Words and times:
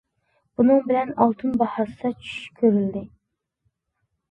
بۇنىڭ 0.61 0.79
بىلەن 0.87 1.11
ئالتۇن 1.25 1.53
باھاسىدا 1.63 2.13
چۈشۈش 2.23 2.51
كۆرۈلدى. 2.63 3.07